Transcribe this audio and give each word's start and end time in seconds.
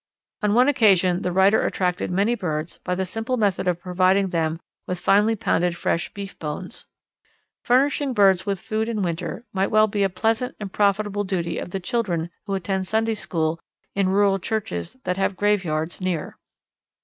On 0.41 0.55
one 0.55 0.67
occasion 0.67 1.21
the 1.21 1.31
writer 1.31 1.61
attracted 1.61 2.09
many 2.09 2.33
birds 2.33 2.79
by 2.83 2.95
the 2.95 3.05
simple 3.05 3.37
method 3.37 3.67
of 3.67 3.79
providing 3.79 4.29
them 4.29 4.59
with 4.87 4.99
finely 4.99 5.35
pounded 5.35 5.77
fresh 5.77 6.11
beef 6.11 6.39
bones. 6.39 6.87
Furnishing 7.63 8.11
birds 8.11 8.43
with 8.43 8.59
food 8.59 8.89
in 8.89 9.03
winter 9.03 9.43
might 9.53 9.69
well 9.69 9.85
be 9.85 9.99
made 9.99 10.05
a 10.05 10.09
pleasant 10.09 10.55
and 10.59 10.73
profitable 10.73 11.23
duty 11.23 11.59
of 11.59 11.69
the 11.69 11.79
children 11.79 12.31
who 12.47 12.55
attend 12.55 12.87
Sunday 12.87 13.13
school 13.13 13.59
in 13.93 14.09
rural 14.09 14.39
churches 14.39 14.97
that 15.03 15.17
have 15.17 15.37
graveyards 15.37 16.01
near. 16.01 16.35